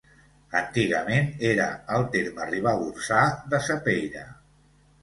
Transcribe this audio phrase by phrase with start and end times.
[0.59, 1.67] Antigament era
[1.99, 3.23] al terme ribagorçà
[3.55, 4.27] de Sapeira.